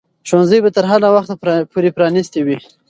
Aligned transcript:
ښوونځي 0.27 0.59
به 0.63 0.69
تر 0.75 0.85
هغه 0.91 1.07
وخته 1.15 1.33
پورې 1.71 1.89
پرانیستي 1.97 2.41
وي. 2.43 2.57